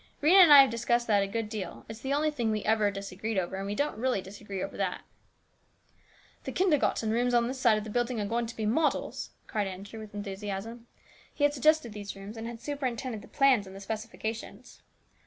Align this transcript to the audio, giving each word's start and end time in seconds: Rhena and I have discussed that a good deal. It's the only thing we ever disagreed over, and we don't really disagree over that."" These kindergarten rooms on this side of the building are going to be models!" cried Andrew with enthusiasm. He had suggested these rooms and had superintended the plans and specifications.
Rhena 0.19 0.41
and 0.41 0.51
I 0.51 0.61
have 0.61 0.71
discussed 0.71 1.05
that 1.05 1.21
a 1.21 1.27
good 1.27 1.47
deal. 1.47 1.85
It's 1.87 1.99
the 1.99 2.11
only 2.11 2.31
thing 2.31 2.49
we 2.49 2.63
ever 2.65 2.89
disagreed 2.89 3.37
over, 3.37 3.55
and 3.55 3.67
we 3.67 3.75
don't 3.75 3.99
really 3.99 4.19
disagree 4.19 4.63
over 4.63 4.75
that."" 4.75 5.01
These 6.43 6.55
kindergarten 6.55 7.11
rooms 7.11 7.35
on 7.35 7.47
this 7.47 7.59
side 7.59 7.77
of 7.77 7.83
the 7.83 7.91
building 7.91 8.19
are 8.19 8.25
going 8.25 8.47
to 8.47 8.55
be 8.55 8.65
models!" 8.65 9.29
cried 9.47 9.67
Andrew 9.67 9.99
with 9.99 10.15
enthusiasm. 10.15 10.87
He 11.31 11.43
had 11.43 11.53
suggested 11.53 11.93
these 11.93 12.15
rooms 12.15 12.35
and 12.35 12.47
had 12.47 12.59
superintended 12.59 13.21
the 13.21 13.27
plans 13.27 13.67
and 13.67 13.79
specifications. 13.79 14.81